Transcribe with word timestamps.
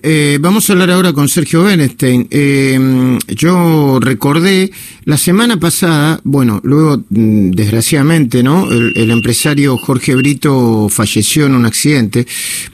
Eh, 0.00 0.38
vamos 0.40 0.70
a 0.70 0.74
hablar 0.74 0.92
ahora 0.92 1.12
con 1.12 1.28
Sergio 1.28 1.64
Bernstein. 1.64 2.28
Eh, 2.30 3.18
yo 3.26 3.98
recordé 4.00 4.70
la 5.02 5.18
semana 5.18 5.58
pasada, 5.58 6.20
bueno, 6.22 6.60
luego 6.62 7.02
mm, 7.10 7.50
desgraciadamente, 7.50 8.44
¿no? 8.44 8.70
El, 8.70 9.10
empresario 9.10 9.76
Jorge 9.76 10.14
Brito 10.14 10.88
falleció 10.88 11.46
en 11.46 11.56
un 11.56 11.66
accidente, 11.66 12.28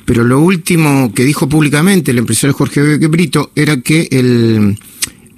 pero 0.04 0.22
lo 0.22 0.38
último 0.38 1.14
que 1.14 1.24
dijo 1.24 1.48
públicamente 1.48 2.10
el 2.10 2.18
empresario 2.18 2.52
Jorge 2.52 2.98
Brito 2.98 3.52
era 3.56 3.80
que 3.80 4.06
el 4.10 4.78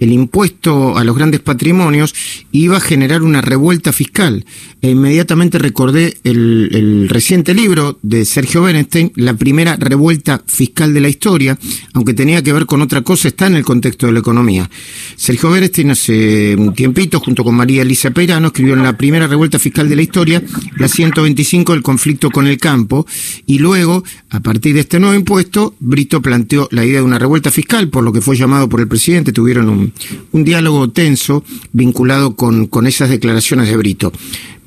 el 0.01 0.13
impuesto 0.13 0.97
a 0.97 1.05
los 1.05 1.17
grandes 1.17 1.41
patrimonios 1.41 2.15
iba 2.53 2.77
a 2.77 2.81
generar 2.81 3.23
una 3.23 3.41
revuelta 3.41 3.93
fiscal. 3.93 4.45
E 4.83 4.91
inmediatamente 4.91 5.59
recordé 5.59 6.19
el, 6.25 7.09
reciente 7.09 7.55
libro 7.55 7.99
de 8.03 8.25
Sergio 8.25 8.63
Bernstein, 8.63 9.13
La 9.17 9.35
primera 9.35 9.77
revuelta 9.77 10.43
fiscal 10.47 10.93
de 10.93 11.01
la 11.01 11.09
historia, 11.09 11.59
aunque 11.95 12.15
tenía 12.15 12.43
que 12.43 12.53
ver 12.53 12.67
con 12.67 12.83
otra 12.83 13.03
cosa, 13.03 13.29
está 13.29 13.47
en 13.47 13.57
el 13.57 13.65
contexto 13.65 14.07
de 14.07 14.13
la 14.13 14.21
economía. 14.21 14.69
Sergio 15.17 15.51
Bernstein 15.51 15.91
hace 15.91 16.55
un 16.57 16.75
tiempito, 16.75 17.21
junto 17.21 17.43
con 17.45 17.55
María 17.55 17.83
Elisa 17.83 18.11
Peirano, 18.11 18.49
escribió 18.49 18.75
en 18.75 18.83
La 18.83 18.97
primera 18.97 19.27
revuelta 19.27 19.59
fiscal 19.59 19.89
de 19.89 19.97
la 19.97 20.03
historia, 20.03 20.43
la 20.77 20.89
125, 20.89 21.75
el 21.75 21.83
conflicto 21.83 22.31
con 22.31 22.47
el 22.47 22.59
campo, 22.59 23.07
y 23.47 23.59
luego, 23.59 24.05
a 24.31 24.41
partir 24.41 24.75
de 24.75 24.81
este 24.81 25.01
nuevo 25.01 25.15
impuesto, 25.15 25.75
Brito 25.81 26.21
planteó 26.21 26.69
la 26.71 26.85
idea 26.85 26.99
de 26.99 27.07
una 27.07 27.19
revuelta 27.19 27.51
fiscal, 27.51 27.89
por 27.89 28.05
lo 28.05 28.13
que 28.13 28.21
fue 28.21 28.37
llamado 28.37 28.69
por 28.69 28.81
el 28.81 28.89
presidente, 28.89 29.33
tuvieron 29.33 29.69
un 29.69 29.86
un, 30.33 30.45
diálogo 30.45 30.91
tenso 30.91 31.45
vinculado 31.73 32.37
con, 32.37 32.67
con 32.67 32.87
esas 32.87 33.11
declaraciones 33.11 33.69
de 33.69 33.77
Brito 33.77 34.13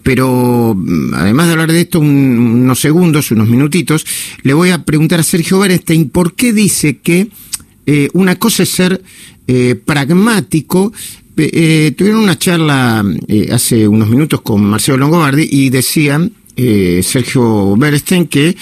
pero 0.04 0.76
mm, 0.76 1.14
además 1.14 1.48
de 1.48 1.52
hablar 1.52 1.72
de 1.72 1.82
esto 1.82 2.00
unos 2.00 2.80
segundos, 2.80 3.32
unos 3.32 3.48
minutitos, 3.48 4.06
le 4.44 4.54
voy 4.54 4.72
a 4.72 4.84
preguntar 4.84 5.20
a 5.20 5.24
Sergio 5.24 5.60
Bernstein 5.60 6.10
por 6.10 6.34
qué 6.34 6.54
dice 6.54 6.98
que 6.98 7.28
eh, 7.86 8.10
una 8.14 8.36
cosa 8.38 8.64
es 8.64 8.70
ser 8.70 9.04
eh, 9.48 9.76
pragmático. 9.76 10.92
Eh, 11.38 11.94
tuvieron 11.98 12.22
una 12.22 12.38
charla 12.38 13.06
hace 13.52 13.88
unos 13.88 14.10
minutos 14.10 14.42
con 14.42 14.64
Marcelo 14.66 14.98
Longobardi 14.98 15.48
y 15.50 15.70
decían 15.70 16.34
Sergio 16.56 17.78
Bernstein 17.78 18.28
que 18.28 18.58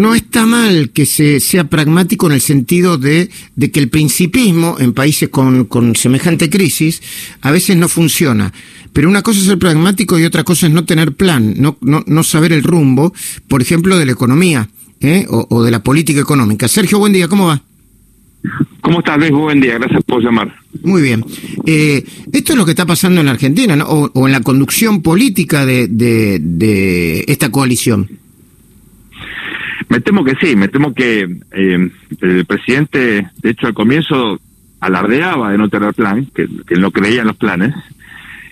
no 0.00 0.14
está 0.14 0.46
mal 0.46 0.90
que 0.90 1.04
se 1.04 1.40
sea 1.40 1.64
pragmático 1.64 2.26
en 2.26 2.32
el 2.32 2.40
sentido 2.40 2.96
de, 2.96 3.28
de 3.54 3.70
que 3.70 3.80
el 3.80 3.90
principismo 3.90 4.76
en 4.80 4.94
países 4.94 5.28
con, 5.28 5.66
con, 5.66 5.94
semejante 5.94 6.48
crisis 6.48 7.02
a 7.42 7.50
veces 7.50 7.76
no 7.76 7.86
funciona. 7.86 8.50
Pero 8.94 9.10
una 9.10 9.20
cosa 9.20 9.40
es 9.40 9.44
ser 9.44 9.58
pragmático 9.58 10.18
y 10.18 10.24
otra 10.24 10.42
cosa 10.42 10.66
es 10.66 10.72
no 10.72 10.86
tener 10.86 11.12
plan, 11.12 11.54
no, 11.58 11.76
no, 11.82 12.02
no 12.06 12.22
saber 12.22 12.52
el 12.52 12.62
rumbo, 12.62 13.12
por 13.46 13.60
ejemplo, 13.60 13.98
de 13.98 14.06
la 14.06 14.12
economía 14.12 14.70
¿eh? 15.00 15.26
o, 15.28 15.62
de 15.62 15.70
la 15.70 15.82
política 15.82 16.20
económica. 16.20 16.66
Sergio, 16.66 16.98
buen 16.98 17.12
día, 17.12 17.28
¿cómo 17.28 17.48
va? 17.48 17.62
¿Cómo 18.80 19.00
estás, 19.00 19.18
Luis? 19.18 19.32
Buen 19.32 19.60
día, 19.60 19.74
gracias 19.74 20.02
por 20.04 20.24
llamar. 20.24 20.50
Muy 20.82 21.02
bien. 21.02 21.22
Eh, 21.66 22.02
esto 22.32 22.52
es 22.54 22.58
lo 22.58 22.64
que 22.64 22.70
está 22.70 22.86
pasando 22.86 23.20
en 23.20 23.28
Argentina, 23.28 23.76
¿no? 23.76 23.84
o, 23.84 24.10
o, 24.14 24.26
en 24.26 24.32
la 24.32 24.40
conducción 24.40 25.02
política 25.02 25.66
de, 25.66 25.88
de, 25.88 26.38
de 26.40 27.24
esta 27.28 27.50
coalición. 27.50 28.19
Me 29.90 30.00
temo 30.00 30.24
que 30.24 30.36
sí, 30.40 30.54
me 30.54 30.68
temo 30.68 30.94
que 30.94 31.28
eh, 31.50 31.90
el 32.20 32.44
presidente, 32.46 33.28
de 33.42 33.50
hecho, 33.50 33.66
al 33.66 33.74
comienzo 33.74 34.40
alardeaba 34.78 35.50
de 35.50 35.58
no 35.58 35.68
tener 35.68 35.92
plan, 35.94 36.26
que, 36.32 36.48
no 36.76 36.92
creía 36.92 37.22
en 37.22 37.26
los 37.26 37.36
planes, 37.36 37.74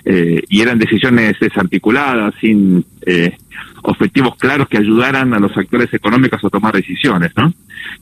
eh, 0.04 0.42
y 0.48 0.60
eran 0.60 0.80
decisiones 0.80 1.38
desarticuladas, 1.38 2.34
sin 2.40 2.84
eh, 3.06 3.36
objetivos 3.82 4.34
claros 4.34 4.68
que 4.68 4.78
ayudaran 4.78 5.32
a 5.32 5.38
los 5.38 5.56
actores 5.56 5.94
económicos 5.94 6.44
a 6.44 6.50
tomar 6.50 6.74
decisiones, 6.74 7.30
¿no? 7.36 7.54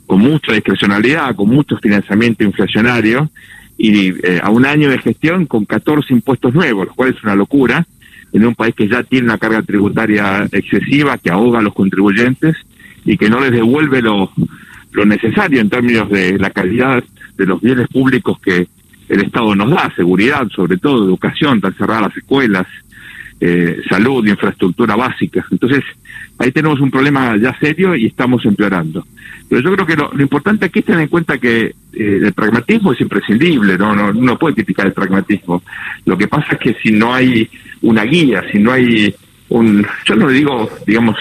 Con 0.06 0.20
mucha 0.20 0.54
discrecionalidad, 0.54 1.36
con 1.36 1.50
mucho 1.50 1.76
financiamiento 1.76 2.42
inflacionario, 2.42 3.30
y 3.76 4.14
eh, 4.26 4.40
a 4.42 4.48
un 4.48 4.64
año 4.64 4.88
de 4.88 4.98
gestión 4.98 5.44
con 5.44 5.66
14 5.66 6.10
impuestos 6.14 6.54
nuevos, 6.54 6.86
lo 6.86 6.94
cual 6.94 7.10
es 7.14 7.22
una 7.22 7.34
locura, 7.34 7.86
en 8.32 8.46
un 8.46 8.54
país 8.54 8.74
que 8.74 8.88
ya 8.88 9.02
tiene 9.02 9.26
una 9.26 9.38
carga 9.38 9.60
tributaria 9.60 10.48
excesiva, 10.52 11.18
que 11.18 11.30
ahoga 11.30 11.58
a 11.58 11.62
los 11.62 11.74
contribuyentes, 11.74 12.56
y 13.06 13.16
que 13.16 13.30
no 13.30 13.40
les 13.40 13.52
devuelve 13.52 14.02
lo, 14.02 14.30
lo 14.92 15.06
necesario 15.06 15.60
en 15.60 15.70
términos 15.70 16.10
de 16.10 16.38
la 16.38 16.50
calidad 16.50 17.02
de 17.36 17.46
los 17.46 17.60
bienes 17.60 17.88
públicos 17.88 18.38
que 18.40 18.66
el 19.08 19.20
Estado 19.20 19.54
nos 19.54 19.70
da, 19.70 19.92
seguridad, 19.94 20.48
sobre 20.48 20.78
todo 20.78 21.04
educación, 21.04 21.60
tan 21.60 21.72
cerradas 21.74 22.08
las 22.08 22.16
escuelas, 22.16 22.66
eh, 23.40 23.80
salud, 23.88 24.26
infraestructura 24.26 24.96
básica. 24.96 25.44
Entonces, 25.50 25.84
ahí 26.38 26.50
tenemos 26.50 26.80
un 26.80 26.90
problema 26.90 27.36
ya 27.36 27.56
serio 27.58 27.94
y 27.94 28.06
estamos 28.06 28.44
empeorando. 28.44 29.06
Pero 29.48 29.60
yo 29.60 29.72
creo 29.74 29.86
que 29.86 29.96
lo, 29.96 30.22
importante 30.22 30.66
aquí 30.66 30.80
es 30.80 30.86
tener 30.86 31.02
en 31.02 31.08
cuenta 31.08 31.38
que 31.38 31.66
eh, 31.66 31.74
el 31.92 32.32
pragmatismo 32.32 32.92
es 32.92 33.00
imprescindible, 33.00 33.78
¿no? 33.78 33.94
No, 33.94 34.12
no 34.12 34.38
puede 34.38 34.56
criticar 34.56 34.86
el 34.86 34.92
pragmatismo. 34.92 35.62
Lo 36.04 36.18
que 36.18 36.26
pasa 36.26 36.54
es 36.54 36.58
que 36.58 36.74
si 36.82 36.90
no 36.90 37.14
hay 37.14 37.48
una 37.82 38.02
guía, 38.02 38.42
si 38.50 38.58
no 38.58 38.72
hay 38.72 39.14
un, 39.48 39.86
yo 40.04 40.16
no 40.16 40.28
digo, 40.28 40.68
digamos, 40.86 41.16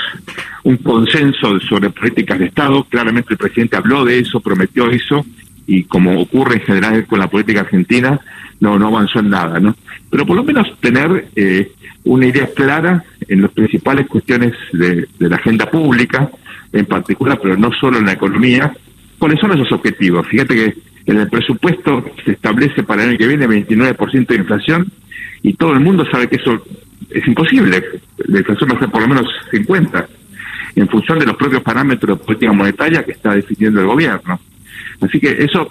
un 0.63 0.78
consenso 0.78 1.59
sobre 1.59 1.90
políticas 1.91 2.40
de 2.40 2.46
Estado. 2.46 2.84
Claramente 2.86 3.34
el 3.34 3.38
presidente 3.38 3.78
habló 3.78 4.03
de 4.03 4.19
eso, 4.19 4.40
prometió 4.40 4.90
eso, 4.90 5.25
y 5.68 5.84
como 5.84 6.19
ocurre 6.19 6.56
en 6.56 6.62
general 6.62 7.06
con 7.06 7.19
la 7.19 7.28
política 7.28 7.62
argentina, 7.62 8.19
no, 8.59 8.80
no 8.80 8.88
avanzó 8.88 9.19
en 9.19 9.30
nada, 9.30 9.59
¿no? 9.59 9.75
Pero 10.09 10.25
por 10.25 10.35
lo 10.35 10.44
menos 10.44 10.68
tener 10.80 11.28
eh, 11.35 11.72
una 12.03 12.28
idea 12.28 12.47
clara 12.53 13.03
en 13.28 13.41
las 13.41 13.52
principales 13.52 14.08
cuestiones 14.08 14.53
de, 14.74 15.08
la 15.19 15.35
agenda 15.35 15.69
pública, 15.69 16.30
en 16.72 16.85
particular, 16.85 17.40
pero 17.41 17.58
no 17.58 17.72
solo 17.74 17.97
en 17.97 18.06
la 18.06 18.14
economía, 18.14 18.74
cuáles 19.18 19.40
son 19.40 19.52
esos 19.52 19.72
objetivos. 19.72 20.28
Fíjate 20.28 20.56
que 20.56 20.75
en 21.06 21.18
el 21.18 21.30
presupuesto 21.30 22.06
se 22.24 22.31
establece 22.31 22.84
para 22.84 23.03
el 23.03 23.09
año 23.09 23.18
que 23.18 23.28
viene 23.28 23.47
29% 23.47 24.28
de 24.28 24.35
inflación 24.35 24.91
y 25.44 25.53
todo 25.53 25.74
el 25.74 25.80
mundo 25.80 26.06
sabe 26.12 26.28
que 26.28 26.38
eso 26.38 26.64
es 27.09 27.27
imposible. 27.27 27.83
La 28.27 28.39
inflación 28.39 28.69
va 28.71 28.75
a 28.75 28.79
ser 28.79 28.89
por 28.89 29.01
lo 29.01 29.07
menos 29.07 29.27
50 29.51 30.07
en 30.75 30.88
función 30.89 31.19
de 31.19 31.25
los 31.25 31.38
propios 31.38 31.63
parámetros 31.63 32.17
de 32.17 32.25
política 32.25 32.51
monetaria 32.51 33.03
que 33.03 33.13
está 33.13 33.33
definiendo 33.33 33.81
el 33.81 33.88
gobierno. 33.88 34.39
Así 35.01 35.19
que 35.19 35.31
eso 35.43 35.69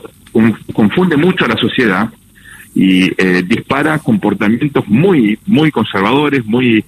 confunde 0.73 1.17
mucho 1.17 1.45
a 1.45 1.49
la 1.49 1.57
sociedad 1.57 2.11
y 2.75 3.11
eh, 3.17 3.43
dispara 3.47 3.99
comportamientos 3.99 4.87
muy, 4.89 5.39
muy 5.47 5.71
conservadores, 5.71 6.45
muy, 6.45 6.85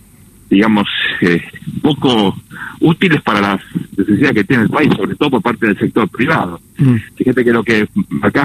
digamos, 0.50 0.88
eh, 1.20 1.42
poco 1.80 2.34
útiles 2.80 3.22
para 3.22 3.40
las 3.40 3.60
necesidades 3.96 4.34
que 4.34 4.44
tiene 4.44 4.64
el 4.64 4.70
país, 4.70 4.90
sobre 4.96 5.14
todo 5.14 5.30
por 5.30 5.42
parte 5.42 5.66
del 5.66 5.78
sector 5.78 6.08
privado. 6.08 6.60
Mm. 6.78 6.96
Fíjate 7.16 7.44
que 7.44 7.52
lo 7.52 7.62
que 7.62 7.86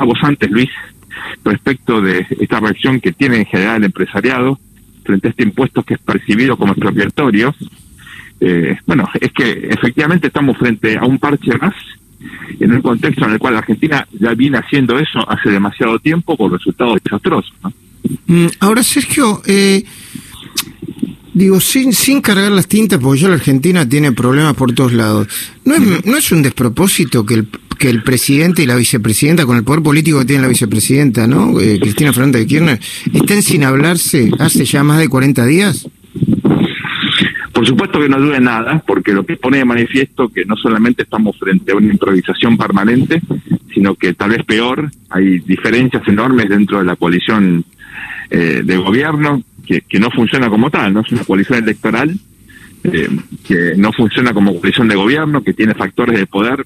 vos 0.06 0.20
antes, 0.22 0.52
Luis, 0.52 0.70
respecto 1.44 2.02
de 2.02 2.26
esta 2.40 2.60
reacción 2.60 3.00
que 3.00 3.12
tiene 3.12 3.38
en 3.38 3.46
general 3.46 3.78
el 3.78 3.86
empresariado 3.86 4.60
frente 5.04 5.28
a 5.28 5.32
este 5.32 5.44
impuesto 5.44 5.84
que 5.84 5.96
es 5.96 6.00
percibido 6.00 6.58
como 6.58 6.74
expropiatorio, 6.74 7.56
eh, 8.40 8.78
bueno, 8.86 9.08
es 9.20 9.32
que 9.32 9.68
efectivamente 9.70 10.28
estamos 10.28 10.58
frente 10.58 10.98
a 10.98 11.06
un 11.06 11.20
parche 11.20 11.56
más 11.58 11.76
en 12.60 12.72
un 12.72 12.82
contexto 12.82 13.26
en 13.26 13.32
el 13.32 13.40
cual 13.40 13.54
la 13.54 13.60
Argentina 13.60 14.08
ya 14.20 14.34
viene 14.34 14.58
haciendo 14.58 14.98
eso 15.00 15.28
hace 15.30 15.50
demasiado 15.50 16.00
tiempo 16.00 16.38
con 16.38 16.52
resultados 16.52 17.00
desastrosos. 17.04 17.54
Mm, 18.28 18.48
ahora, 18.60 18.84
Sergio, 18.84 19.42
eh, 19.46 19.84
digo, 21.34 21.60
sin, 21.60 21.94
sin 21.94 22.22
cargar 22.22 22.52
las 22.52 22.68
tintas, 22.68 23.00
porque 23.00 23.22
ya 23.22 23.30
la 23.30 23.36
Argentina 23.36 23.88
tiene 23.88 24.12
problemas 24.12 24.56
por 24.56 24.74
todos 24.74 24.94
lados, 24.94 25.28
¿no 25.66 25.76
es, 25.76 26.06
¿no 26.06 26.18
es 26.18 26.32
un 26.32 26.42
despropósito 26.42 27.26
que 27.26 27.36
el, 27.36 27.48
que 27.82 27.90
el 27.90 28.04
presidente 28.04 28.62
y 28.62 28.68
la 28.68 28.76
vicepresidenta, 28.76 29.48
con 29.48 29.58
el 29.58 29.64
poder 29.64 29.82
político 29.82 30.20
que 30.20 30.26
tiene 30.26 30.44
la 30.44 30.48
vicepresidenta, 30.48 31.26
¿no? 31.26 31.60
Eh, 31.60 31.80
Cristina 31.80 32.14
Fernández 32.14 32.42
de 32.42 32.48
Kirchner, 32.48 32.80
estén 33.12 33.42
sin 33.42 33.64
hablarse 33.64 34.30
hace 34.38 34.66
ya 34.66 34.84
más 34.84 35.00
de 35.00 35.10
40 35.10 35.44
días? 35.48 35.90
Por 37.52 37.66
supuesto 37.66 38.00
que 38.00 38.08
no 38.08 38.20
duele 38.20 38.40
nada, 38.40 38.84
porque 38.86 39.14
lo 39.14 39.26
que 39.26 39.36
pone 39.36 39.58
de 39.58 39.66
manifiesto 39.66 40.30
que 40.30 40.46
no 40.46 40.56
solamente 40.58 41.02
estamos 41.02 41.36
frente 41.40 41.72
a 41.72 41.76
una 41.76 41.92
improvisación 41.92 42.56
permanente, 42.56 43.20
sino 43.74 43.96
que 43.96 44.14
tal 44.14 44.30
vez 44.30 44.46
peor, 44.46 44.92
hay 45.10 45.40
diferencias 45.40 46.08
enormes 46.08 46.50
dentro 46.50 46.78
de 46.78 46.86
la 46.86 46.96
coalición 46.96 47.66
eh, 48.30 48.62
de 48.64 48.78
gobierno 48.78 49.42
que, 49.66 49.82
que, 49.82 50.00
no 50.00 50.12
funciona 50.12 50.50
como 50.50 50.70
tal, 50.70 50.94
no 50.94 51.02
es 51.02 51.12
una 51.12 51.24
coalición 51.24 51.64
electoral 51.64 52.16
eh, 52.84 53.10
que 53.44 53.74
no 53.76 53.92
funciona 53.92 54.34
como 54.34 54.54
coalición 54.60 54.88
de 54.88 54.96
gobierno, 54.96 55.44
que 55.44 55.54
tiene 55.54 55.74
factores 55.74 56.20
de 56.20 56.28
poder 56.28 56.64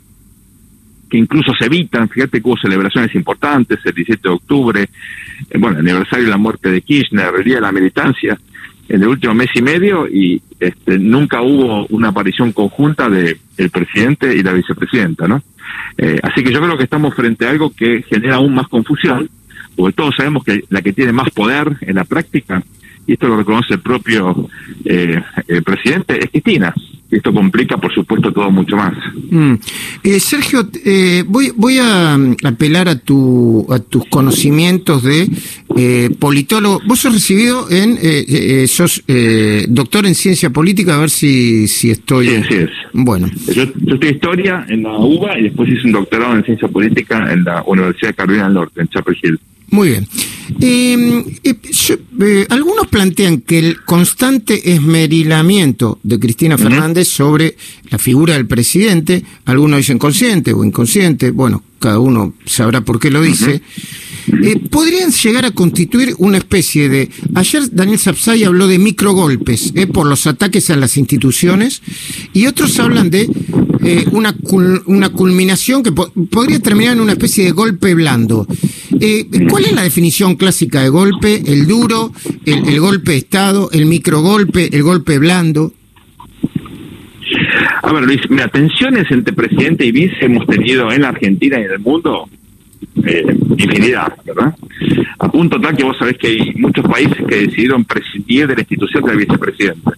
que 1.10 1.18
incluso 1.18 1.54
se 1.58 1.66
evitan, 1.66 2.10
fíjate 2.10 2.42
que 2.42 2.48
hubo 2.48 2.58
celebraciones 2.58 3.14
importantes, 3.16 3.80
el 3.86 3.94
17 3.94 4.28
de 4.28 4.34
octubre, 4.34 4.82
eh, 4.82 5.58
bueno, 5.58 5.80
el 5.80 5.88
aniversario 5.88 6.26
de 6.26 6.32
la 6.32 6.38
muerte 6.38 6.72
de 6.72 6.82
Kirchner, 6.82 7.34
el 7.36 7.44
Día 7.44 7.56
de 7.56 7.62
la 7.62 7.72
Militancia, 7.72 8.38
en 8.88 9.02
el 9.02 9.08
último 9.08 9.34
mes 9.34 9.50
y 9.56 9.62
medio 9.62 10.08
y 10.08 10.42
este, 10.60 11.00
nunca 11.00 11.42
hubo 11.42 11.88
una 11.88 12.10
aparición 12.10 12.52
conjunta 12.52 13.10
de 13.10 13.38
el 13.58 13.70
presidente 13.70 14.36
y 14.36 14.44
la 14.44 14.54
vicepresidenta, 14.54 15.28
¿no? 15.28 15.42
Eh, 15.98 16.20
así 16.22 16.44
que 16.44 16.52
yo 16.52 16.62
creo 16.62 16.78
que 16.78 16.84
estamos 16.84 17.16
frente 17.16 17.46
a 17.46 17.50
algo 17.50 17.72
que 17.74 18.04
genera 18.04 18.36
aún 18.36 18.54
más 18.54 18.68
confusión, 18.68 19.30
porque 19.76 19.96
todos 19.96 20.16
sabemos 20.16 20.44
que 20.44 20.64
la 20.70 20.82
que 20.82 20.94
tiene 20.94 21.12
más 21.12 21.30
poder 21.32 21.78
en 21.82 21.96
la 21.96 22.04
práctica, 22.04 22.62
y 23.08 23.14
esto 23.14 23.28
lo 23.28 23.38
reconoce 23.38 23.76
el 23.76 23.82
propio 23.82 24.50
eh, 24.84 25.22
el 25.48 25.64
presidente, 25.64 26.20
es 26.20 26.30
Cristina. 26.32 26.74
Esto 27.18 27.34
complica, 27.34 27.78
por 27.78 27.94
supuesto, 27.94 28.32
todo 28.32 28.52
mucho 28.52 28.76
más. 28.76 28.94
Mm. 29.30 29.54
Eh, 30.04 30.20
Sergio, 30.20 30.68
eh, 30.84 31.24
voy, 31.28 31.52
voy 31.56 31.78
a 31.80 32.18
mm, 32.18 32.36
apelar 32.44 32.90
a, 32.90 32.98
tu, 32.98 33.66
a 33.70 33.80
tus 33.80 34.06
conocimientos 34.06 35.04
de 35.04 35.30
eh, 35.78 36.10
politólogo. 36.20 36.82
Vos 36.86 37.00
sos 37.00 37.14
recibido 37.14 37.70
en, 37.70 37.98
eh, 38.02 38.66
sos 38.68 39.04
doctor 39.70 40.06
en 40.06 40.16
ciencia 40.16 40.50
política, 40.50 40.96
a 40.96 41.00
ver 41.00 41.10
si, 41.10 41.68
si 41.68 41.92
estoy... 41.92 42.28
Sí, 42.28 42.36
así 42.36 42.54
es. 42.56 42.70
Bueno. 42.94 43.30
Yo, 43.54 43.66
yo 43.76 43.96
estoy 43.96 44.10
historia 44.10 44.66
en 44.70 44.84
la 44.84 44.98
UBA 44.98 45.40
y 45.40 45.44
después 45.44 45.70
hice 45.70 45.88
un 45.88 45.94
doctorado 45.94 46.36
en 46.36 46.44
ciencia 46.44 46.68
política 46.68 47.32
en 47.32 47.44
la 47.44 47.64
Universidad 47.66 48.10
de 48.10 48.16
Carolina 48.16 48.46
del 48.46 48.54
Norte, 48.54 48.82
en 48.82 48.88
Chapel 48.88 49.18
Hill. 49.22 49.40
Muy 49.70 49.90
bien. 49.90 50.08
Eh, 50.62 51.24
eh, 51.44 52.46
algunos 52.50 52.88
plantean 52.88 53.42
que 53.42 53.60
el 53.60 53.82
constante 53.84 54.74
esmerilamiento 54.74 56.00
de 56.04 56.20
Cristina 56.20 56.58
Fernández 56.58 57.05
sobre 57.06 57.56
la 57.90 57.98
figura 57.98 58.34
del 58.34 58.48
presidente, 58.48 59.24
algunos 59.46 59.78
dicen 59.78 60.00
consciente 60.00 60.54
o 60.54 60.64
inconsciente, 60.64 61.32
bueno, 61.32 61.64
cada 61.80 62.00
uno 62.00 62.34
sabrá 62.46 62.82
por 62.82 63.00
qué 63.00 63.12
lo 63.12 63.22
dice, 63.22 63.62
eh, 64.44 64.60
podrían 64.70 65.12
llegar 65.12 65.46
a 65.46 65.52
constituir 65.52 66.16
una 66.18 66.38
especie 66.38 66.90
de... 66.90 67.10
Ayer 67.36 67.70
Daniel 67.72 68.00
Sapsay 68.00 68.44
habló 68.44 68.68
de 68.68 68.80
microgolpes 68.80 69.72
eh, 69.76 69.86
por 69.86 70.08
los 70.08 70.26
ataques 70.26 70.70
a 70.70 70.76
las 70.76 70.98
instituciones 70.98 71.82
y 72.34 72.48
otros 72.48 72.80
hablan 72.80 73.10
de 73.10 73.30
eh, 73.84 74.06
una, 74.14 74.36
una 74.88 75.10
culminación 75.10 75.84
que 75.84 75.92
podría 75.92 76.60
terminar 76.60 76.94
en 76.94 77.02
una 77.02 77.12
especie 77.12 77.46
de 77.46 77.52
golpe 77.52 77.94
blando. 77.94 78.48
Eh, 79.00 79.28
¿Cuál 79.48 79.66
es 79.66 79.74
la 79.74 79.84
definición 79.84 80.36
clásica 80.36 80.82
de 80.82 80.90
golpe? 80.90 81.44
¿El 81.46 81.68
duro, 81.68 82.12
el, 82.46 82.68
el 82.68 82.80
golpe 82.80 83.12
de 83.12 83.18
Estado, 83.18 83.70
el 83.74 83.86
microgolpe, 83.86 84.76
el 84.76 84.82
golpe 84.82 85.20
blando? 85.20 85.72
A 87.86 87.94
ver, 87.94 88.04
Luis, 88.04 88.22
mira, 88.32 88.48
tensiones 88.48 89.06
entre 89.12 89.32
presidente 89.32 89.86
y 89.86 89.92
vice 89.92 90.26
hemos 90.26 90.48
tenido 90.48 90.92
en 90.92 91.04
la 91.04 91.10
Argentina 91.10 91.60
y 91.60 91.66
en 91.66 91.72
el 91.72 91.80
mundo 91.80 92.28
eh, 93.06 93.38
infinidad, 93.58 94.12
¿verdad? 94.26 94.56
A 95.20 95.30
punto 95.30 95.62
tal 95.62 95.78
que 95.78 95.84
vos 95.84 95.96
sabés 95.96 96.18
que 96.18 96.28
hay 96.30 96.54
muchos 96.56 96.84
países 96.84 97.18
que 97.28 97.42
decidieron 97.42 97.86
prescindir 97.86 98.48
de 98.48 98.56
la 98.56 98.62
institución 98.62 99.04
del 99.04 99.18
vicepresidente. 99.18 99.92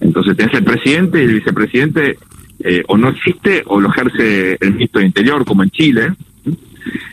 Entonces 0.00 0.36
tenés 0.38 0.54
el 0.54 0.64
presidente 0.64 1.20
y 1.20 1.24
el 1.24 1.34
vicepresidente 1.34 2.16
eh, 2.60 2.82
o 2.88 2.96
no 2.96 3.10
existe 3.10 3.62
o 3.66 3.78
lo 3.78 3.90
ejerce 3.90 4.56
el 4.58 4.72
ministro 4.72 5.00
de 5.00 5.06
Interior, 5.08 5.44
como 5.44 5.64
en 5.64 5.70
Chile. 5.70 6.14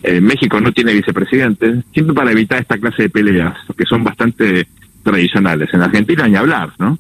Eh, 0.01 0.21
México 0.21 0.61
no 0.61 0.71
tiene 0.71 0.93
vicepresidente, 0.93 1.83
siempre 1.91 2.15
para 2.15 2.31
evitar 2.31 2.61
esta 2.61 2.77
clase 2.77 3.03
de 3.03 3.09
peleas, 3.09 3.57
que 3.77 3.83
son 3.83 4.05
bastante 4.05 4.65
tradicionales. 5.03 5.73
En 5.73 5.81
Argentina 5.81 6.25
ni 6.25 6.37
hablar, 6.37 6.69
¿no? 6.79 6.97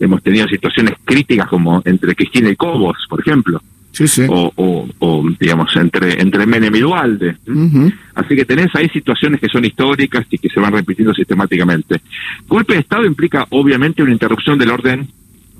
Hemos 0.00 0.22
tenido 0.22 0.48
situaciones 0.48 0.94
críticas 1.04 1.46
como 1.46 1.82
entre 1.84 2.14
Cristina 2.14 2.48
y 2.48 2.56
Cobos, 2.56 2.96
por 3.08 3.20
ejemplo. 3.20 3.60
Sí, 3.92 4.08
sí. 4.08 4.22
O, 4.28 4.52
o, 4.98 5.24
digamos, 5.38 5.74
entre, 5.76 6.20
entre 6.20 6.46
Menem 6.46 6.74
y 6.74 6.80
Dualde. 6.80 7.36
Así 8.14 8.36
que 8.36 8.44
tenés 8.44 8.74
ahí 8.74 8.88
situaciones 8.88 9.40
que 9.40 9.48
son 9.48 9.64
históricas 9.64 10.26
y 10.30 10.38
que 10.38 10.48
se 10.48 10.60
van 10.60 10.72
repitiendo 10.72 11.12
sistemáticamente. 11.12 12.00
Golpe 12.48 12.74
de 12.74 12.80
Estado 12.80 13.04
implica, 13.04 13.46
obviamente, 13.50 14.02
una 14.02 14.12
interrupción 14.12 14.58
del 14.58 14.70
orden 14.70 15.08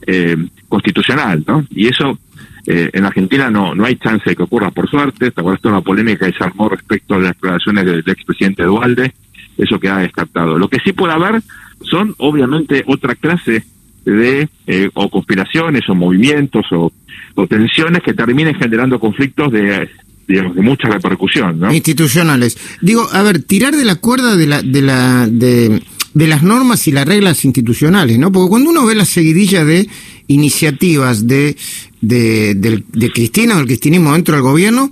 eh, 0.07 0.37
constitucional, 0.69 1.45
¿no? 1.47 1.67
Y 1.71 1.89
eso 1.89 2.19
eh, 2.67 2.91
en 2.93 3.05
Argentina 3.05 3.51
no 3.51 3.75
no 3.75 3.85
hay 3.85 3.97
chance 3.97 4.31
de 4.31 4.37
que 4.37 4.43
ocurra, 4.45 4.71
por 4.71 4.89
suerte. 4.89 5.31
¿Te 5.31 5.41
acuerdas 5.41 5.63
de 5.63 5.69
una 5.69 5.81
polémica 5.81 6.27
que 6.27 6.37
se 6.37 6.45
armó 6.45 6.69
respecto 6.69 7.15
a 7.15 7.19
las 7.19 7.35
declaraciones 7.35 7.85
del, 7.85 8.05
expresidente 8.07 8.63
Dualde? 8.63 9.13
Eso 9.59 9.79
queda 9.79 9.99
descartado. 9.99 10.59
Lo 10.59 10.69
que 10.69 10.79
sí 10.85 10.93
puede 10.93 11.13
haber 11.13 11.43
son, 11.83 12.15
obviamente, 12.19 12.85
otra 12.87 13.15
clase 13.15 13.65
de 14.05 14.49
eh, 14.67 14.91
o 14.95 15.09
conspiraciones 15.11 15.89
o 15.89 15.95
movimientos 15.95 16.65
o, 16.73 16.93
o, 17.35 17.47
tensiones 17.47 18.03
que 18.03 18.15
terminen 18.15 18.55
generando 18.55 18.99
conflictos 18.99 19.53
de 19.53 19.89
digamos 20.27 20.55
de 20.55 20.63
mucha 20.63 20.89
repercusión 20.89 21.61
institucionales 21.73 22.57
digo 22.81 23.07
a 23.13 23.23
ver 23.23 23.43
tirar 23.43 23.75
de 23.75 23.85
la 23.85 23.97
cuerda 23.97 24.37
de 24.37 24.47
la 24.47 24.63
de 24.63 24.83
la 24.83 25.27
de 25.27 25.83
de 26.15 26.27
las 26.27 26.43
normas 26.43 26.87
y 26.89 26.93
las 26.93 27.07
reglas 27.07 27.45
institucionales, 27.45 28.19
¿no? 28.19 28.33
Porque 28.33 28.49
cuando 28.49 28.71
uno 28.71 28.85
ve 28.87 28.95
la 28.95 29.05
seguidilla 29.05 29.65
de 29.65 29.89
iniciativas 30.27 31.27
de, 31.27 31.57
de, 32.01 32.55
de, 32.55 33.11
Cristina 33.11 33.55
o 33.55 33.59
del 33.59 33.67
cristinismo 33.67 34.13
dentro 34.13 34.35
del 34.35 34.43
gobierno, 34.43 34.91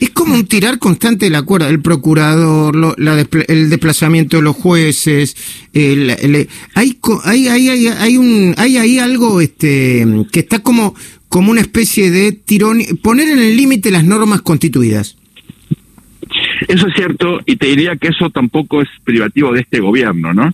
es 0.00 0.10
como 0.10 0.34
un 0.34 0.46
tirar 0.46 0.78
constante 0.78 1.26
de 1.26 1.30
la 1.30 1.42
cuerda. 1.42 1.68
El 1.68 1.80
procurador, 1.80 2.96
el 3.48 3.70
desplazamiento 3.70 4.38
de 4.38 4.42
los 4.42 4.56
jueces, 4.56 5.36
el, 5.74 6.48
hay, 6.74 6.98
hay, 7.24 7.48
hay, 7.48 7.88
hay, 7.88 8.16
un, 8.16 8.54
hay 8.56 8.78
ahí 8.78 8.98
algo 8.98 9.40
este, 9.40 10.06
que 10.32 10.40
está 10.40 10.60
como, 10.60 10.94
como 11.28 11.50
una 11.50 11.60
especie 11.60 12.10
de 12.10 12.32
tirón, 12.32 12.80
poner 13.02 13.28
en 13.28 13.40
el 13.40 13.56
límite 13.56 13.90
las 13.90 14.04
normas 14.04 14.40
constituidas. 14.40 15.16
Eso 16.68 16.86
es 16.86 16.94
cierto, 16.94 17.40
y 17.46 17.56
te 17.56 17.66
diría 17.66 17.96
que 17.96 18.08
eso 18.08 18.30
tampoco 18.30 18.82
es 18.82 18.88
privativo 19.04 19.52
de 19.52 19.60
este 19.60 19.80
gobierno, 19.80 20.32
¿no? 20.32 20.52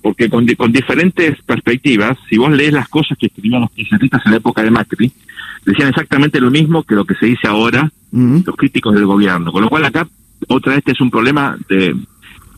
Porque 0.00 0.30
con, 0.30 0.46
con, 0.54 0.72
diferentes 0.72 1.36
perspectivas, 1.42 2.16
si 2.28 2.38
vos 2.38 2.50
lees 2.52 2.72
las 2.72 2.88
cosas 2.88 3.18
que 3.18 3.26
escribían 3.26 3.62
los 3.62 3.70
kirchneristas 3.72 4.22
en 4.24 4.32
la 4.32 4.38
época 4.38 4.62
de 4.62 4.70
Macri, 4.70 5.12
decían 5.64 5.88
exactamente 5.88 6.40
lo 6.40 6.50
mismo 6.50 6.82
que 6.82 6.94
lo 6.94 7.04
que 7.04 7.14
se 7.14 7.26
dice 7.26 7.48
ahora 7.48 7.90
los 8.12 8.56
críticos 8.56 8.94
del 8.94 9.06
gobierno. 9.06 9.52
Con 9.52 9.62
lo 9.62 9.68
cual 9.68 9.84
acá, 9.84 10.06
otra 10.48 10.74
vez, 10.74 10.82
es 10.86 11.00
un 11.00 11.10
problema 11.10 11.56
de 11.68 11.94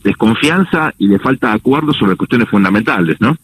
desconfianza 0.03 0.93
y 0.97 1.07
de 1.07 1.19
falta 1.19 1.49
de 1.49 1.55
acuerdo 1.55 1.93
sobre 1.93 2.15
cuestiones 2.15 2.49
fundamentales, 2.49 3.21
¿no? 3.21 3.37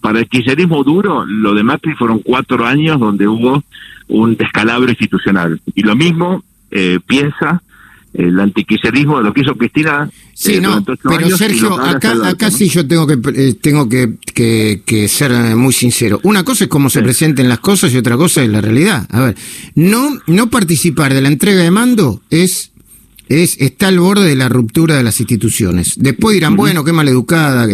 Para 0.00 0.20
el 0.20 0.28
kirchnerismo 0.28 0.84
duro, 0.84 1.24
lo 1.26 1.54
de 1.54 1.62
Macri 1.62 1.94
fueron 1.94 2.20
cuatro 2.20 2.64
años 2.64 2.98
donde 3.00 3.26
hubo 3.26 3.62
un 4.06 4.36
descalabro 4.36 4.88
institucional. 4.88 5.60
Y 5.74 5.82
lo 5.82 5.96
mismo 5.96 6.42
eh, 6.70 7.00
piensa 7.04 7.62
el 8.14 8.38
antiquiserismo 8.40 9.18
de 9.18 9.24
lo 9.24 9.32
que 9.32 9.42
hizo 9.42 9.54
Cristina. 9.54 10.10
Sí, 10.34 10.54
eh, 10.54 10.60
no, 10.60 10.84
pero 10.84 11.36
Sergio, 11.36 11.74
acá, 11.78 12.14
acá 12.28 12.50
sí 12.50 12.68
yo 12.68 12.86
tengo 12.86 13.06
que 13.06 13.18
eh, 13.34 13.54
tengo 13.54 13.88
que, 13.88 14.14
que, 14.34 15.08
ser 15.08 15.32
muy 15.56 15.72
sincero. 15.72 16.20
Una 16.22 16.44
cosa 16.44 16.64
es 16.64 16.70
cómo 16.70 16.90
se 16.90 17.02
presenten 17.02 17.48
las 17.48 17.58
cosas 17.58 17.92
y 17.92 17.96
otra 17.96 18.16
cosa 18.16 18.42
es 18.42 18.48
la 18.48 18.60
realidad. 18.60 19.06
A 19.10 19.20
ver, 19.20 19.36
no, 19.74 20.18
no 20.26 20.50
participar 20.50 21.12
de 21.14 21.22
la 21.22 21.28
entrega 21.28 21.62
de 21.62 21.70
mando 21.70 22.22
es 22.30 22.70
es, 23.28 23.56
está 23.60 23.88
al 23.88 23.98
borde 23.98 24.28
de 24.28 24.36
la 24.36 24.48
ruptura 24.48 24.96
de 24.96 25.02
las 25.02 25.20
instituciones. 25.20 25.94
Después 25.96 26.34
dirán, 26.34 26.56
bueno, 26.56 26.84
qué 26.84 26.92
maleducada. 26.92 27.66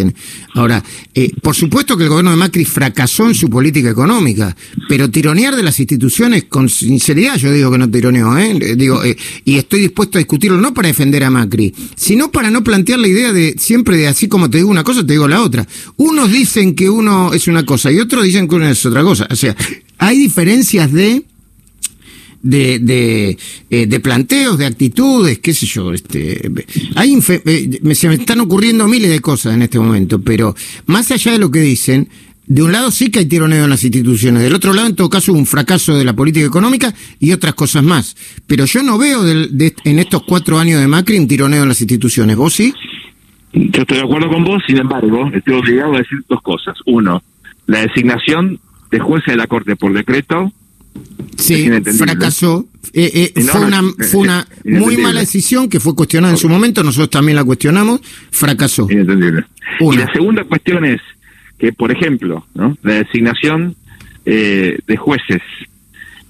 Ahora, 0.54 0.82
eh, 1.14 1.30
por 1.42 1.54
supuesto 1.54 1.96
que 1.96 2.04
el 2.04 2.08
gobierno 2.08 2.30
de 2.30 2.36
Macri 2.36 2.64
fracasó 2.64 3.28
en 3.28 3.34
su 3.34 3.48
política 3.48 3.90
económica, 3.90 4.56
pero 4.88 5.10
tironear 5.10 5.56
de 5.56 5.62
las 5.62 5.78
instituciones, 5.78 6.44
con 6.44 6.68
sinceridad, 6.68 7.36
yo 7.36 7.52
digo 7.52 7.70
que 7.70 7.78
no 7.78 7.90
tironeo, 7.90 8.36
¿eh? 8.38 8.76
Digo, 8.76 9.02
eh, 9.04 9.16
y 9.44 9.58
estoy 9.58 9.80
dispuesto 9.80 10.18
a 10.18 10.20
discutirlo 10.20 10.58
no 10.58 10.74
para 10.74 10.88
defender 10.88 11.24
a 11.24 11.30
Macri, 11.30 11.74
sino 11.96 12.30
para 12.30 12.50
no 12.50 12.64
plantear 12.64 12.98
la 12.98 13.08
idea 13.08 13.32
de 13.32 13.54
siempre 13.58 13.96
de 13.96 14.08
así 14.08 14.28
como 14.28 14.50
te 14.50 14.58
digo 14.58 14.70
una 14.70 14.84
cosa, 14.84 15.04
te 15.06 15.12
digo 15.12 15.28
la 15.28 15.42
otra. 15.42 15.66
Unos 15.96 16.30
dicen 16.30 16.74
que 16.74 16.88
uno 16.90 17.32
es 17.32 17.48
una 17.48 17.64
cosa 17.64 17.90
y 17.92 18.00
otros 18.00 18.24
dicen 18.24 18.48
que 18.48 18.54
uno 18.56 18.68
es 18.68 18.84
otra 18.84 19.02
cosa. 19.02 19.28
O 19.30 19.36
sea, 19.36 19.56
hay 19.98 20.18
diferencias 20.18 20.92
de 20.92 21.24
de, 22.44 22.78
de, 22.78 23.38
eh, 23.70 23.86
de, 23.86 24.00
planteos, 24.00 24.58
de 24.58 24.66
actitudes, 24.66 25.38
qué 25.40 25.52
sé 25.52 25.66
yo. 25.66 25.92
Este, 25.92 26.50
hay 26.94 27.18
eh, 27.28 27.94
se 27.94 28.08
me 28.08 28.14
están 28.14 28.40
ocurriendo 28.40 28.86
miles 28.86 29.10
de 29.10 29.20
cosas 29.20 29.54
en 29.54 29.62
este 29.62 29.80
momento, 29.80 30.20
pero 30.20 30.54
más 30.86 31.10
allá 31.10 31.32
de 31.32 31.38
lo 31.38 31.50
que 31.50 31.60
dicen, 31.60 32.08
de 32.46 32.62
un 32.62 32.72
lado 32.72 32.90
sí 32.90 33.10
que 33.10 33.20
hay 33.20 33.26
tironeo 33.26 33.64
en 33.64 33.70
las 33.70 33.82
instituciones, 33.82 34.42
del 34.42 34.54
otro 34.54 34.74
lado 34.74 34.88
en 34.88 34.94
todo 34.94 35.08
caso 35.08 35.32
un 35.32 35.46
fracaso 35.46 35.96
de 35.96 36.04
la 36.04 36.12
política 36.12 36.44
económica 36.44 36.94
y 37.18 37.32
otras 37.32 37.54
cosas 37.54 37.82
más. 37.82 38.14
Pero 38.46 38.66
yo 38.66 38.82
no 38.82 38.98
veo 38.98 39.22
de, 39.22 39.74
en 39.84 39.98
estos 39.98 40.22
cuatro 40.24 40.58
años 40.58 40.80
de 40.80 40.86
Macri 40.86 41.18
un 41.18 41.26
tironeo 41.26 41.62
en 41.62 41.70
las 41.70 41.80
instituciones. 41.80 42.36
¿Vos 42.36 42.52
sí? 42.52 42.74
Yo 43.54 43.82
estoy 43.82 43.96
de 43.98 44.02
acuerdo 44.02 44.28
con 44.28 44.44
vos, 44.44 44.62
sin 44.66 44.78
embargo, 44.78 45.30
estoy 45.32 45.54
obligado 45.54 45.94
a 45.94 45.98
decir 45.98 46.18
dos 46.28 46.42
cosas. 46.42 46.76
Uno, 46.84 47.22
la 47.66 47.80
designación 47.80 48.60
de 48.90 48.98
jueces 48.98 49.28
de 49.28 49.36
la 49.36 49.46
Corte 49.46 49.76
por 49.76 49.94
decreto 49.94 50.52
Sí, 51.36 51.70
fracasó. 51.98 52.66
Eh, 52.92 53.32
eh, 53.34 53.42
fue 53.42 53.64
una, 53.64 53.82
fue 54.10 54.20
una 54.20 54.46
muy 54.64 54.96
mala 54.96 55.20
decisión 55.20 55.68
que 55.68 55.80
fue 55.80 55.96
cuestionada 55.96 56.32
en 56.32 56.38
su 56.38 56.48
momento, 56.48 56.82
nosotros 56.84 57.10
también 57.10 57.36
la 57.36 57.44
cuestionamos, 57.44 58.00
fracasó. 58.30 58.86
Inentendible. 58.88 59.44
Y 59.80 59.96
la 59.96 60.12
segunda 60.12 60.44
cuestión 60.44 60.84
es 60.84 61.00
que, 61.58 61.72
por 61.72 61.90
ejemplo, 61.90 62.46
¿no? 62.54 62.76
la 62.82 62.94
designación 62.94 63.74
eh, 64.24 64.78
de 64.86 64.96
jueces 64.96 65.42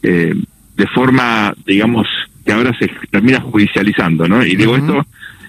de 0.03 0.87
forma, 0.95 1.55
digamos, 1.65 2.07
que 2.45 2.53
ahora 2.53 2.77
se 2.79 2.91
termina 3.11 3.41
judicializando, 3.41 4.29
¿no? 4.29 4.45
Y 4.45 4.55
digo 4.55 4.77
esto 4.77 5.07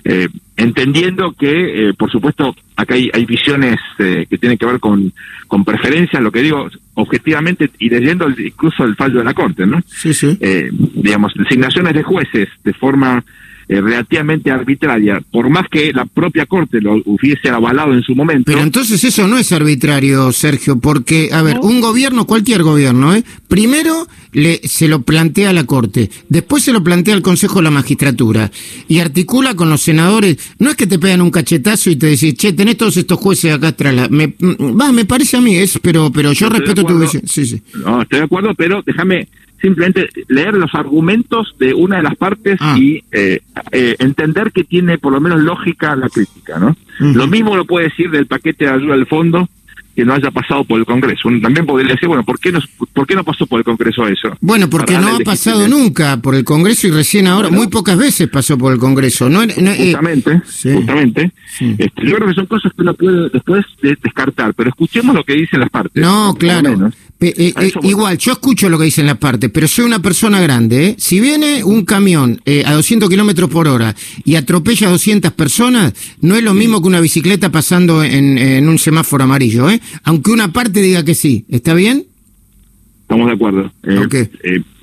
eh, 0.07 0.29
entendiendo 0.55 1.31
que, 1.31 1.89
eh, 1.89 1.93
por 1.95 2.11
supuesto, 2.11 2.55
acá 2.75 2.93
hay, 2.93 3.09
hay 3.11 3.25
visiones 3.25 3.79
eh, 3.97 4.27
que 4.29 4.37
tienen 4.37 4.55
que 4.55 4.67
ver 4.67 4.79
con, 4.79 5.11
con 5.47 5.65
preferencias, 5.65 6.21
lo 6.21 6.31
que 6.31 6.43
digo 6.43 6.69
objetivamente 6.93 7.71
y 7.79 7.89
leyendo 7.89 8.29
incluso 8.29 8.83
el 8.83 8.95
fallo 8.95 9.17
de 9.17 9.23
la 9.23 9.33
Corte, 9.33 9.65
¿no? 9.65 9.81
Sí, 9.87 10.13
sí. 10.13 10.37
digamos, 10.93 11.33
designaciones 11.33 11.95
de 11.95 12.03
jueces 12.03 12.49
de 12.63 12.73
forma 12.73 13.25
eh, 13.67 13.81
relativamente 13.81 14.51
arbitraria, 14.51 15.21
por 15.31 15.49
más 15.49 15.67
que 15.69 15.91
la 15.91 16.05
propia 16.05 16.45
Corte 16.45 16.79
lo 16.81 17.01
hubiese 17.05 17.49
avalado 17.49 17.93
en 17.93 18.03
su 18.03 18.13
momento. 18.13 18.43
Pero 18.45 18.61
entonces 18.61 19.03
eso 19.03 19.27
no 19.27 19.37
es 19.37 19.51
arbitrario, 19.51 20.31
Sergio, 20.31 20.79
porque, 20.79 21.29
a 21.31 21.41
ver, 21.41 21.57
un 21.61 21.81
gobierno, 21.81 22.25
cualquier 22.25 22.63
gobierno, 22.63 23.15
¿eh? 23.15 23.23
primero 23.47 24.07
le, 24.33 24.59
se 24.63 24.87
lo 24.87 25.01
plantea 25.01 25.49
a 25.49 25.53
la 25.53 25.63
Corte, 25.63 26.09
después 26.29 26.63
se 26.63 26.73
lo 26.73 26.83
plantea 26.83 27.15
al 27.15 27.21
Consejo 27.21 27.55
de 27.55 27.63
la 27.63 27.71
Magistratura 27.71 28.51
y 28.87 28.99
articula 28.99 29.55
con 29.55 29.69
los 29.69 29.81
senadores. 29.81 30.37
No 30.59 30.69
es 30.69 30.75
que 30.75 30.87
te 30.87 30.99
pegan 30.99 31.21
un 31.21 31.31
cachetazo 31.31 31.89
y 31.89 31.95
te 31.95 32.07
decís, 32.07 32.35
che, 32.35 32.53
tenés 32.53 32.77
todos 32.77 32.97
estos 32.97 33.17
jueces 33.17 33.53
acá 33.53 33.69
atrás. 33.69 34.11
Me, 34.11 34.27
mm, 34.27 34.79
va, 34.79 34.91
me 34.91 35.05
parece 35.05 35.37
a 35.37 35.41
mí, 35.41 35.55
es, 35.55 35.79
pero, 35.81 36.11
pero 36.11 36.33
yo 36.33 36.49
respeto 36.49 36.83
tu 36.83 36.99
visión. 36.99 37.23
Sí, 37.25 37.45
sí. 37.45 37.61
No, 37.83 38.01
estoy 38.01 38.19
de 38.19 38.25
acuerdo, 38.25 38.53
pero 38.55 38.83
déjame 38.85 39.27
simplemente 39.65 40.09
leer 40.27 40.53
los 40.53 40.75
argumentos 40.75 41.55
de 41.57 41.73
una 41.73 41.97
de 41.97 42.03
las 42.03 42.15
partes 42.15 42.57
ah. 42.59 42.75
y 42.77 43.03
eh, 43.11 43.39
eh, 43.71 43.95
entender 43.97 44.51
que 44.51 44.63
tiene 44.63 44.99
por 44.99 45.11
lo 45.11 45.19
menos 45.19 45.41
lógica 45.41 45.95
la 45.95 46.07
crítica, 46.07 46.59
¿no? 46.59 46.75
Lo 46.99 47.25
mismo 47.27 47.55
lo 47.55 47.65
puede 47.65 47.85
decir 47.89 48.11
del 48.11 48.27
paquete 48.27 48.65
de 48.65 48.71
ayuda 48.71 48.95
del 48.95 49.07
fondo 49.07 49.49
que 49.95 50.03
no 50.03 50.13
haya 50.13 50.29
pasado 50.29 50.65
por 50.65 50.77
el 50.77 50.85
Congreso. 50.85 51.29
también 51.41 51.65
podría 51.65 51.93
decir, 51.93 52.07
bueno, 52.07 52.23
¿por 52.23 52.37
qué 52.37 52.51
no, 52.51 52.59
por 52.93 53.07
qué 53.07 53.15
no 53.15 53.23
pasó 53.23 53.47
por 53.47 53.59
el 53.59 53.63
Congreso 53.63 54.05
eso? 54.07 54.35
Bueno, 54.41 54.69
porque 54.69 54.97
no 54.97 55.15
ha 55.15 55.19
pasado 55.19 55.67
nunca 55.67 56.17
por 56.21 56.35
el 56.35 56.43
Congreso 56.43 56.87
y 56.87 56.91
recién 56.91 57.27
ahora, 57.27 57.49
muy 57.49 57.67
pocas 57.67 57.97
veces 57.97 58.27
pasó 58.27 58.57
por 58.57 58.73
el 58.73 58.79
Congreso. 58.79 59.29
No, 59.29 59.43
eh, 59.43 59.53
justamente, 59.55 60.41
justamente. 60.63 61.31
Este, 61.59 62.05
yo 62.05 62.15
creo 62.17 62.27
que 62.27 62.33
son 62.33 62.45
cosas 62.45 62.73
que 62.73 62.81
uno 62.81 62.93
puede 62.93 63.29
después 63.29 63.65
descartar, 63.81 64.53
pero 64.53 64.69
escuchemos 64.69 65.15
lo 65.15 65.23
que 65.23 65.33
dicen 65.33 65.61
las 65.61 65.69
partes. 65.69 66.03
No, 66.03 66.35
claro. 66.37 66.91
Eh, 67.21 67.53
eh, 67.57 67.71
igual, 67.83 68.17
yo 68.17 68.33
escucho 68.33 68.69
lo 68.69 68.77
que 68.77 68.85
dicen 68.85 69.05
las 69.05 69.17
partes, 69.17 69.49
pero 69.49 69.67
soy 69.67 69.85
una 69.85 69.99
persona 69.99 70.41
grande. 70.41 70.87
¿eh? 70.87 70.95
Si 70.97 71.19
viene 71.19 71.63
un 71.63 71.85
camión 71.85 72.41
a 72.65 72.73
200 72.73 73.09
kilómetros 73.09 73.49
por 73.49 73.67
hora 73.67 73.95
y 74.25 74.35
atropella 74.35 74.87
a 74.87 74.91
200 74.91 75.31
personas, 75.31 75.93
no 76.21 76.35
es 76.35 76.43
lo 76.43 76.53
mismo 76.53 76.81
que 76.81 76.87
una 76.87 76.99
bicicleta 76.99 77.51
pasando 77.51 78.03
en, 78.03 78.67
un 78.67 78.77
semáforo 78.77 79.23
amarillo, 79.23 79.69
¿eh? 79.69 79.79
aunque 80.03 80.31
una 80.31 80.51
parte 80.51 80.81
diga 80.81 81.05
que 81.05 81.15
sí. 81.15 81.45
¿Está 81.49 81.73
bien? 81.73 82.05
Estamos 83.01 83.27
de 83.27 83.33
acuerdo. 83.33 83.71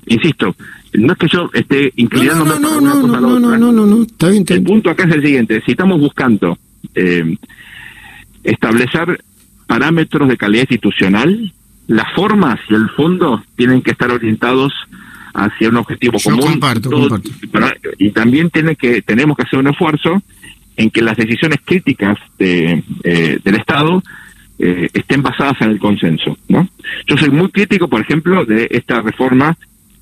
insisto, 0.07 0.55
no 0.93 1.13
es 1.13 1.19
que 1.19 1.27
yo 1.27 1.49
esté 1.53 1.93
inclinándome 1.97 2.59
no, 2.59 2.81
no, 2.81 2.81
no, 2.81 3.07
no, 3.07 3.19
no, 3.19 3.39
no, 3.39 3.57
no, 3.57 3.71
no, 3.71 3.85
no, 3.85 4.03
está 4.03 4.29
bien. 4.29 4.45
El 4.47 4.63
punto 4.63 4.89
acá 4.89 5.03
es 5.03 5.15
el 5.15 5.21
siguiente: 5.21 5.61
si 5.65 5.71
estamos 5.71 5.99
buscando 5.99 6.57
establecer 8.43 9.23
parámetros 9.67 10.29
de 10.29 10.37
calidad 10.37 10.63
institucional, 10.63 11.53
las 11.87 12.11
formas 12.13 12.59
y 12.69 12.75
el 12.75 12.89
fondo 12.89 13.43
tienen 13.55 13.81
que 13.81 13.91
estar 13.91 14.11
orientados 14.11 14.73
hacia 15.33 15.69
un 15.69 15.77
objetivo 15.77 16.17
común. 16.23 16.41
Comparto, 16.41 16.89
comparto. 16.89 17.89
Y 17.97 18.11
también 18.11 18.49
tiene 18.49 18.75
que 18.75 19.01
tenemos 19.01 19.35
que 19.35 19.43
hacer 19.43 19.59
un 19.59 19.67
esfuerzo 19.67 20.21
en 20.77 20.89
que 20.89 21.01
las 21.01 21.17
decisiones 21.17 21.59
críticas 21.63 22.17
de, 22.37 22.83
eh, 23.03 23.39
del 23.43 23.55
Estado 23.55 24.01
eh, 24.59 24.89
estén 24.93 25.21
basadas 25.21 25.59
en 25.61 25.71
el 25.71 25.79
consenso. 25.79 26.37
¿no? 26.47 26.67
Yo 27.07 27.17
soy 27.17 27.29
muy 27.29 27.49
crítico, 27.49 27.87
por 27.87 28.01
ejemplo, 28.01 28.45
de 28.45 28.67
esta 28.71 29.01
reforma 29.01 29.57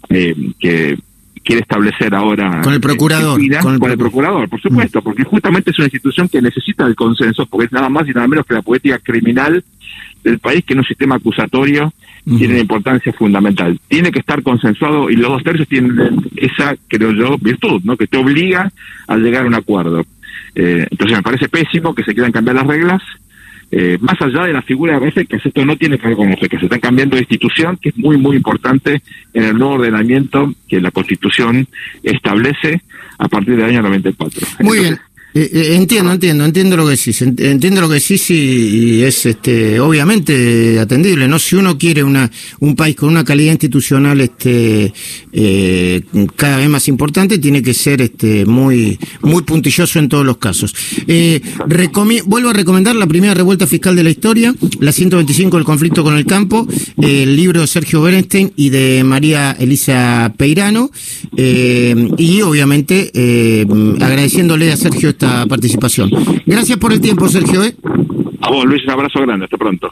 eh, 0.10 0.36
que 0.60 0.98
quiere 1.44 1.62
establecer 1.62 2.14
ahora 2.14 2.62
con 2.62 2.74
el 2.74 2.80
procurador 2.80 3.40
con, 3.80 3.92
el, 3.92 3.98
procurador 3.98 4.48
por 4.48 4.62
supuesto 4.62 5.00
mm. 5.00 5.04
porque 5.04 5.24
justamente 5.24 5.72
es 5.72 5.80
una 5.80 5.88
institución 5.88 6.30
que 6.30 6.42
necesita 6.42 6.86
el 6.86 6.96
consenso 6.96 7.46
porque 7.48 7.66
es 7.66 7.72
nada 7.72 7.90
más 7.90 8.08
y 8.08 8.12
nada 8.12 8.28
menos 8.28 8.46
que 8.46 8.54
la 8.54 8.62
política 8.62 9.00
criminal 9.00 9.64
del 10.24 10.40
país 10.40 10.64
que 10.64 10.74
en 10.74 10.80
un 10.80 10.86
sistema 10.86 11.16
acusatorio 11.16 11.92
tiene 12.24 12.54
una 12.54 12.62
importancia 12.62 13.12
fundamental. 13.14 13.80
Tiene 13.88 14.12
que 14.12 14.20
estar 14.20 14.44
consensuado 14.44 15.10
y 15.10 15.16
los 15.16 15.32
dos 15.32 15.44
tercios 15.44 15.68
tienen 15.68 16.22
esa, 16.36 16.76
creo 16.88 17.12
yo, 17.12 17.38
virtud, 17.40 17.82
¿no? 17.84 17.98
Que 17.98 18.08
te 18.08 18.18
obliga 18.18 18.72
a 19.08 19.18
llegar 19.18 19.44
a 19.44 19.48
un 19.48 19.56
acuerdo. 19.56 20.06
Eh, 20.54 20.86
entonces 20.90 21.18
me 21.18 21.24
parece 21.24 21.50
pésimo 21.50 21.96
que 21.96 22.04
se 22.04 22.14
quieran 22.14 22.32
cambiar 22.32 22.58
las 22.58 22.68
reglas. 22.68 23.02
Eh, 23.74 23.98
más 24.02 24.22
allá 24.22 24.44
de 24.44 24.54
la 24.54 24.62
figura 24.62 24.96
de 24.96 25.06
veces 25.06 25.28
que 25.30 25.38
esto 25.38 25.66
no 25.66 25.78
tiene 25.78 25.98
que 25.98 26.08
ver 26.10 26.18
con 26.18 26.36
que 26.36 26.60
se 26.60 26.66
están 26.66 26.82
cambiando 26.82 27.16
de 27.16 27.22
institución, 27.22 27.78
que 27.78 27.90
es 27.90 27.98
muy, 27.98 28.18
muy 28.18 28.36
importante 28.36 29.02
en 29.34 29.44
el 29.44 29.58
nuevo 29.58 29.76
ordenamiento 29.76 30.54
que 30.68 30.82
la 30.82 30.92
Constitución 30.92 31.66
establece 32.04 32.82
a 33.18 33.30
partir 33.30 33.56
del 33.56 33.66
año 33.66 33.82
94. 33.82 34.48
Muy 34.60 34.80
bien. 34.80 35.00
Eh, 35.34 35.50
eh, 35.54 35.76
entiendo, 35.76 36.12
entiendo, 36.12 36.44
entiendo 36.44 36.76
lo 36.76 36.86
que 36.86 36.92
decís, 36.92 37.22
entiendo 37.22 37.80
lo 37.80 37.88
que 37.88 37.96
decís 37.96 38.30
y, 38.32 39.02
es 39.02 39.26
este 39.26 39.80
obviamente 39.80 40.78
atendible, 40.78 41.26
¿no? 41.28 41.40
Si 41.40 41.56
uno 41.56 41.78
quiere 41.78 42.04
una 42.04 42.30
un 42.60 42.76
país 42.76 42.98
con 42.98 43.08
una 43.08 43.24
calidad 43.24 43.54
institucional 43.54 44.20
este 44.20 44.94
eh, 45.32 46.02
cada 46.36 46.58
vez 46.58 46.68
más 46.68 46.88
importante, 46.90 47.38
tiene 47.38 47.62
que 47.62 47.74
ser 47.74 48.02
este 48.02 48.46
muy 48.46 49.00
muy 49.22 49.44
puntilloso 49.44 50.00
en 50.00 50.10
todos 50.10 50.26
los 50.26 50.36
casos. 50.38 50.76
vuelvo 52.26 52.50
a 52.50 52.54
recomendar 52.54 52.96
la 52.98 53.08
primera 53.08 53.34
revuelta 53.34 53.68
fiscal 53.68 53.96
de 53.96 54.04
la 54.04 54.10
historia, 54.10 54.54
la 54.82 54.92
125 54.92 55.56
del 55.56 55.66
conflicto 55.66 56.04
con 56.04 56.18
el 56.18 56.26
campo, 56.26 56.68
el 57.02 57.38
libro 57.38 57.62
de 57.62 57.68
Sergio 57.68 58.02
Berenstein 58.02 58.52
y 58.58 58.70
de 58.70 59.04
María 59.06 59.56
Elisa 59.58 60.34
Peirano, 60.36 60.92
y 61.38 62.42
obviamente 62.42 63.12
agradeciéndole 64.02 64.74
a 64.74 64.78
Sergio 64.78 65.10
participación. 65.48 66.10
Gracias 66.46 66.78
por 66.78 66.94
el 66.94 67.02
tiempo, 67.02 67.28
Sergio. 67.28 67.64
¿eh? 67.64 67.76
A 68.42 68.50
vos, 68.50 68.66
Luis, 68.66 68.84
un 68.86 68.92
abrazo 68.92 69.22
grande. 69.22 69.46
Hasta 69.46 69.58
pronto. 69.58 69.92